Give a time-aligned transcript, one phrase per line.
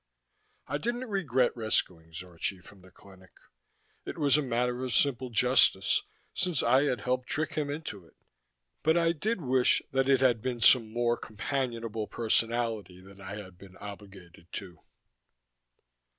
[0.67, 3.33] I didn't regret rescuing Zorchi from the clinic
[4.03, 6.01] it was a matter of simple justice
[6.33, 8.15] since I had helped trick him into it.
[8.81, 13.59] But I did wish that it had been some more companionable personality that I had
[13.59, 14.79] been obligated to.